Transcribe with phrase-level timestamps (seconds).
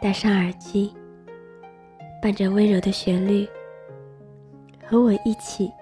[0.00, 0.94] 戴上耳机，
[2.22, 3.48] 伴着温柔的旋律，
[4.86, 5.72] 和我一起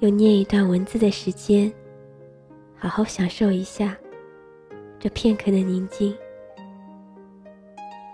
[0.00, 1.72] 用念一段文字的时间，
[2.76, 3.96] 好好享受一下
[4.98, 6.14] 这片刻的宁静。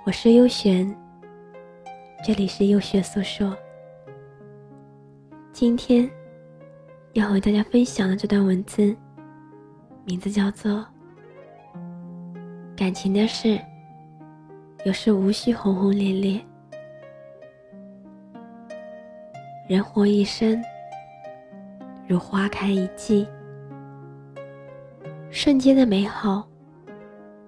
[0.07, 0.97] 我是优璇，
[2.25, 3.57] 这里是优璇诉说。
[5.53, 6.09] 今天。
[7.15, 8.97] 要和大家分享的这段文字，
[10.07, 10.73] 名字叫做
[12.75, 13.49] 《感情的事》，
[14.85, 16.41] 有时无需轰轰烈烈。
[19.69, 20.61] 人活一生，
[22.09, 23.27] 如花开一季，
[25.31, 26.47] 瞬间的美好，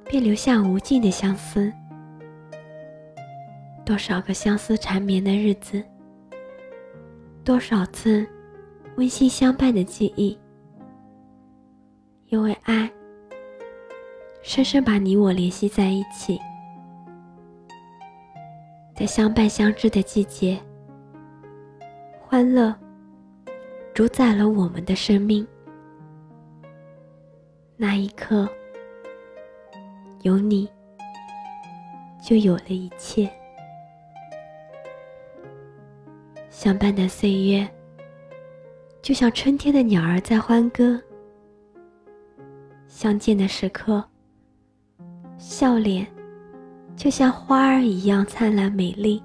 [0.05, 1.73] 便留下无尽的相思。
[3.85, 5.83] 多少个相思缠绵的日子，
[7.45, 8.27] 多少次。
[8.97, 10.39] 温馨相伴的记忆，
[12.27, 12.89] 因为爱，
[14.41, 16.39] 深深把你我联系在一起。
[18.95, 20.57] 在相伴相知的季节，
[22.21, 22.73] 欢乐
[23.93, 25.45] 主宰了我们的生命。
[27.77, 28.49] 那一刻，
[30.23, 30.71] 有你，
[32.25, 33.29] 就有了一切。
[36.49, 37.69] 相伴的岁月。
[39.03, 40.99] 就像春天的鸟儿在欢歌，
[42.89, 44.03] 相见的时刻，
[45.37, 46.07] 笑脸
[46.97, 49.23] 就像花儿一样灿烂美丽。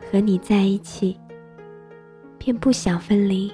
[0.00, 1.18] 和你在一起，
[2.38, 3.52] 便不想分离。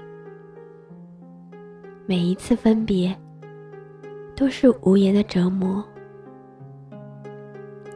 [2.05, 3.17] 每一次分别，
[4.37, 5.83] 都是无言的折磨。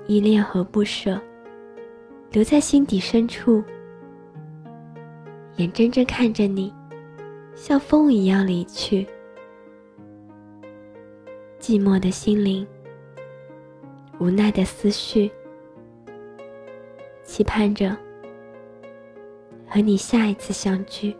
[0.07, 1.21] 依恋和不舍，
[2.31, 3.63] 留在心底深处。
[5.57, 6.73] 眼睁睁看着你，
[7.55, 9.07] 像风一样离去，
[11.59, 12.67] 寂寞的心灵，
[14.19, 15.31] 无奈的思绪，
[17.23, 17.97] 期盼着
[19.69, 21.17] 和你下一次相聚。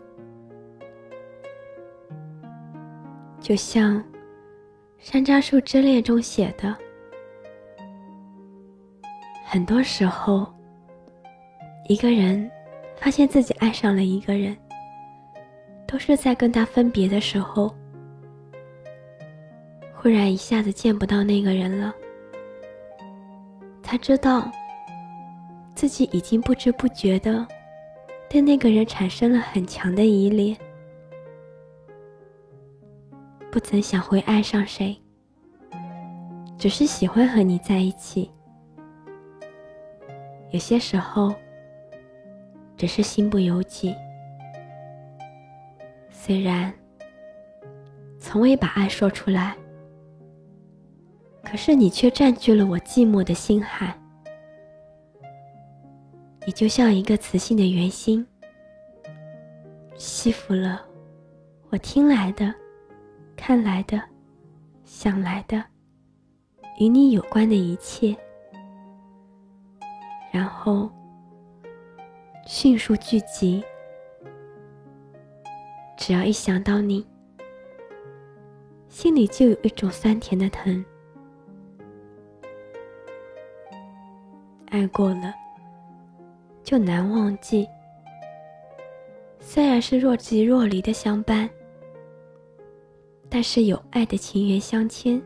[3.41, 3.97] 就像
[4.99, 6.77] 《山楂树之恋》中写的，
[9.45, 10.47] 很多时候，
[11.89, 12.51] 一个人。
[12.99, 14.57] 发现自己爱上了一个人，
[15.87, 17.73] 都是在跟他分别的时候，
[19.95, 21.95] 忽然一下子见不到那个人了，
[23.87, 24.51] 才知道
[25.73, 27.47] 自己已经不知不觉的
[28.29, 30.57] 对那个人产生了很强的依恋。
[33.49, 35.01] 不曾想会爱上谁，
[36.59, 38.29] 只是喜欢和你在一起。
[40.51, 41.33] 有些时候。
[42.79, 43.95] 只是心不由己，
[46.11, 46.71] 虽然
[48.21, 49.57] 从未把爱说出来，
[51.49, 53.97] 可是你却占据了我寂寞的心海。
[56.45, 58.27] 你就像一个磁性的圆心，
[59.97, 60.85] 吸附了
[61.71, 62.53] 我听来的、
[63.37, 64.03] 看来的、
[64.85, 65.65] 想来的
[66.81, 68.17] 与你有关的一切，
[70.33, 70.91] 然后。
[72.49, 73.61] 迅速聚集，
[75.97, 77.05] 只要一想到你，
[78.89, 80.85] 心里就有一种酸甜的疼。
[84.67, 85.35] 爱过了，
[86.63, 87.67] 就难忘记。
[89.39, 91.49] 虽然是若即若离的相伴，
[93.29, 95.23] 但是有爱的情缘相牵，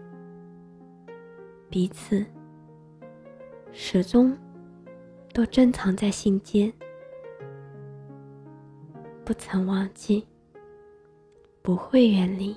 [1.69, 2.25] 彼此
[3.73, 4.37] 始终
[5.33, 6.73] 都珍藏在心间。
[9.25, 10.27] 不曾忘记，
[11.63, 12.57] 不会远离。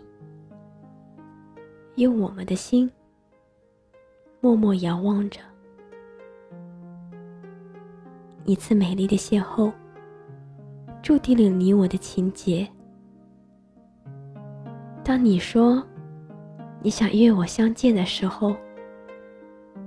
[1.96, 2.92] 用我们的心，
[4.42, 5.40] 默默遥望着
[8.46, 9.72] 一次美丽的邂逅，
[11.02, 12.68] 注定了你我的情结。
[15.04, 15.82] 当你说
[16.82, 18.56] 你想约我相见的时候，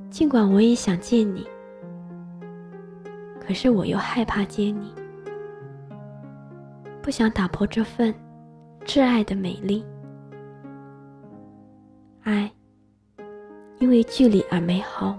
[0.09, 1.47] 尽管我也想见你，
[3.41, 4.93] 可是我又害怕见你。
[7.03, 8.15] 不想打破这份
[8.85, 9.85] 挚爱的美丽，
[12.23, 12.51] 爱
[13.79, 15.15] 因为距离而美好，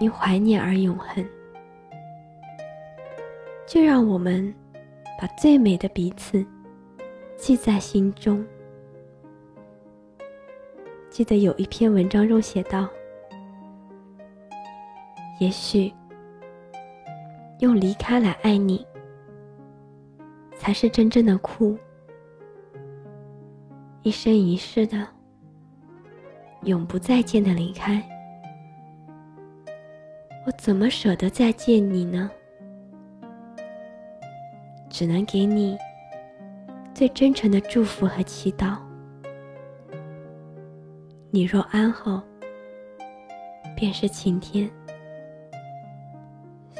[0.00, 1.22] 因怀念而永恒。
[3.70, 4.52] 就让我们
[5.16, 6.44] 把最美的彼此
[7.36, 8.44] 记在心中。
[11.08, 12.88] 记得有一篇文章中写道
[15.38, 15.92] ：“也许
[17.60, 18.84] 用离开来爱你，
[20.56, 21.78] 才是真正的哭。
[24.02, 25.06] 一生一世的，
[26.62, 28.02] 永不再见的离开，
[30.44, 32.28] 我怎么舍得再见你呢？”
[34.90, 35.78] 只能给你
[36.92, 38.76] 最真诚的祝福和祈祷。
[41.30, 42.20] 你若安好，
[43.76, 44.68] 便是晴天。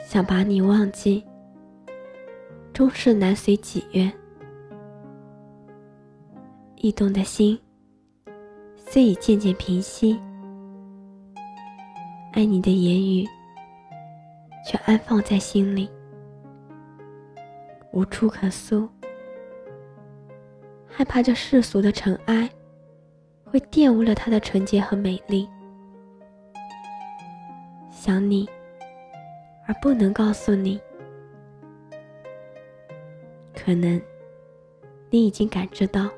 [0.04, 1.24] 想把你忘记，
[2.72, 4.12] 终是难随己愿。
[6.76, 7.56] 异动的心
[8.76, 10.18] 虽已渐渐平息，
[12.32, 13.24] 爱你的言语
[14.66, 15.88] 却安放在心里。
[17.92, 18.88] 无处可诉，
[20.86, 22.48] 害怕这世俗的尘埃
[23.44, 25.48] 会玷污了她的纯洁和美丽。
[27.90, 28.48] 想你，
[29.66, 30.80] 而不能告诉你，
[33.54, 34.00] 可能
[35.10, 36.08] 你已经感知到。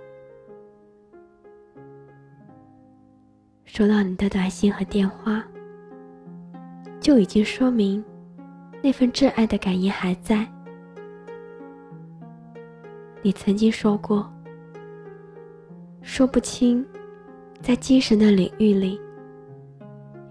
[3.65, 5.43] 收到你的短信和电话，
[7.01, 8.05] 就已经说明
[8.83, 10.47] 那份挚爱的感应还在。
[13.25, 14.29] 你曾经说过，
[16.03, 16.85] 说不清，
[17.61, 19.01] 在精神的领域里，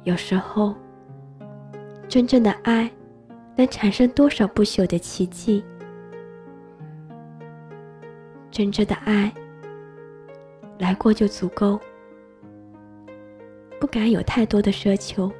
[0.03, 0.75] 有时候，
[2.09, 2.91] 真正的爱
[3.55, 5.63] 能产生多少不朽的奇迹？
[8.51, 9.33] 真正的爱
[10.77, 11.79] 来过就足够，
[13.79, 15.31] 不敢有太多的奢求，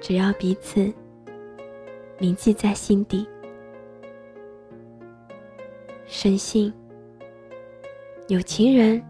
[0.00, 0.94] 只要彼此
[2.20, 3.28] 铭记在心底。
[6.08, 6.72] 深信，
[8.28, 9.02] 有情人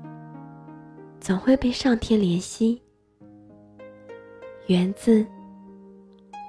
[1.21, 2.83] 总会被上天怜惜，
[4.67, 5.25] 缘字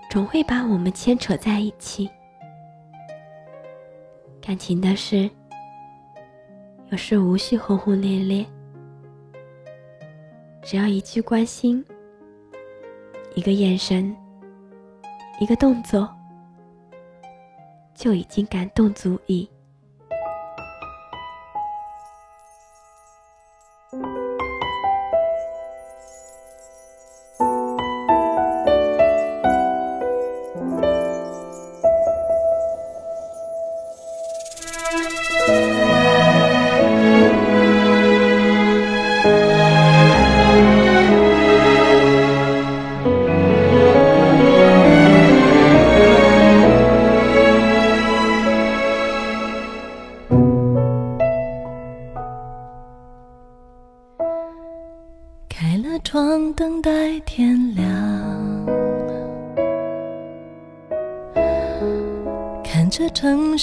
[0.09, 2.09] 总会把我们牵扯在一起。
[4.41, 5.29] 感情的事，
[6.91, 8.45] 有时无需轰轰烈烈，
[10.63, 11.83] 只要一句关心，
[13.35, 14.15] 一个眼神，
[15.41, 16.09] 一个动作，
[17.93, 19.47] 就已经感动足矣。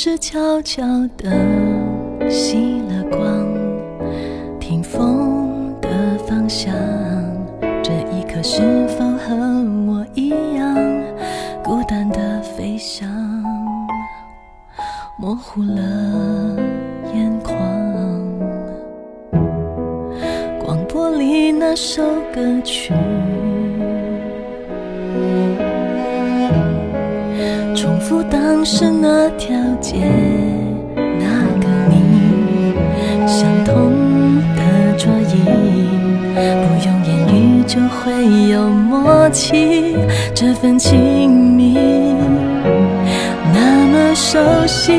[0.06, 0.84] 是悄悄
[1.16, 1.30] 地
[2.28, 3.48] 熄了光，
[4.60, 5.88] 听风的
[6.26, 6.74] 方向，
[7.82, 9.34] 这一刻是否和
[9.86, 10.76] 我一样，
[11.62, 13.08] 孤单的飞翔，
[15.18, 16.54] 模糊了
[17.14, 17.56] 眼眶。
[20.62, 22.02] 广播里那首
[22.34, 22.92] 歌曲，
[28.04, 29.96] 复当时那条街，
[30.94, 31.24] 那
[31.58, 32.74] 个你，
[33.26, 33.72] 相同
[34.54, 34.60] 的
[34.98, 35.40] 桌椅，
[36.34, 39.96] 不用言语就会有默契，
[40.34, 41.78] 这份亲密
[43.54, 44.92] 那么熟悉，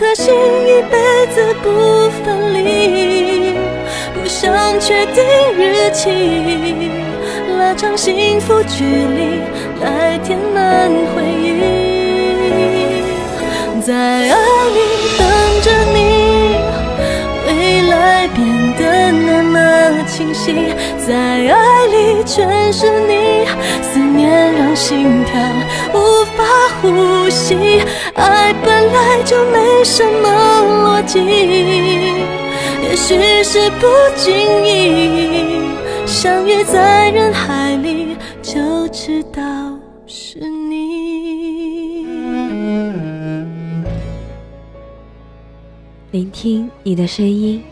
[0.00, 1.68] 颗心一辈子不
[2.24, 3.52] 分离，
[4.14, 5.22] 不想确定
[5.58, 6.08] 日期，
[7.58, 9.42] 拉长幸福距离，
[9.82, 11.52] 来填满回忆，
[13.82, 14.34] 在爱
[20.20, 20.52] 清晰，
[20.98, 23.46] 在爱里全是你，
[23.80, 25.40] 思念让心跳
[25.94, 26.44] 无法
[26.82, 27.80] 呼吸。
[28.12, 31.18] 爱本来就没什么逻辑，
[32.82, 34.30] 也许是不经
[34.66, 35.62] 意
[36.04, 38.14] 相遇在人海里。
[38.42, 39.40] 就知道
[40.06, 42.04] 是你。
[46.10, 47.62] 聆听你的声音，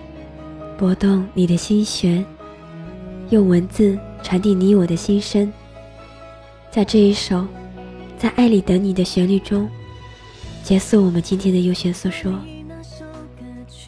[0.79, 2.25] 拨动你的心弦，
[3.31, 5.53] 用文字传递你我的心声。
[6.71, 7.37] 在这一首
[8.17, 9.69] 《在爱里等你》的旋律中，
[10.63, 12.33] 结束我们今天的悠闲诉说。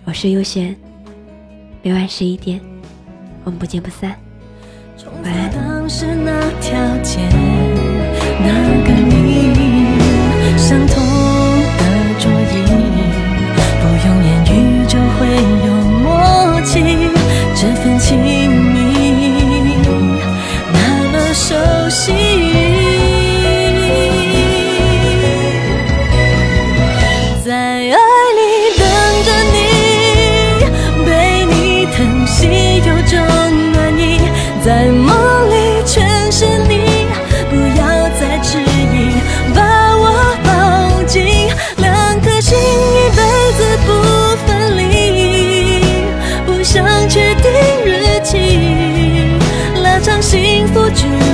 [0.05, 0.77] 我是悠闲，
[1.83, 2.61] 每晚十一点，
[3.45, 4.15] 我们不见不散。
[5.23, 5.51] 晚安。
[5.53, 7.21] 当时那条街，
[8.41, 8.53] 那
[8.85, 9.57] 个你，
[10.59, 11.03] 相同
[11.79, 11.83] 的
[12.19, 12.55] 桌椅，
[13.81, 15.19] 不用言语就会
[15.67, 15.70] 有
[50.93, 51.30] 幸福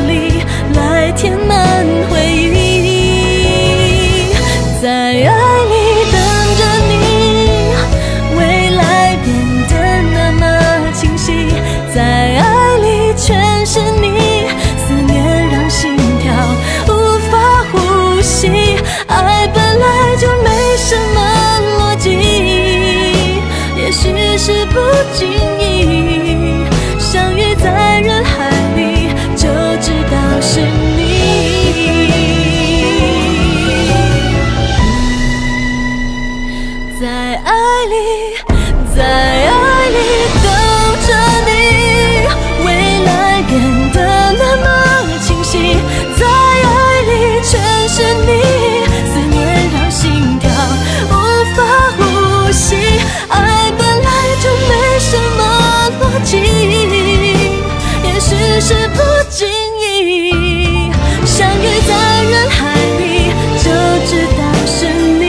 [58.69, 58.99] 是不
[59.31, 59.47] 经
[59.81, 60.91] 意
[61.25, 63.31] 相遇在人海里
[63.63, 63.71] 就
[64.07, 64.79] 知道是
[65.21, 65.23] 你。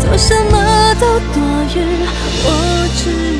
[0.00, 0.54] 做什么
[0.98, 1.04] 都
[1.34, 1.42] 多
[1.74, 1.76] 余
[2.46, 2.48] 我
[2.96, 3.35] 只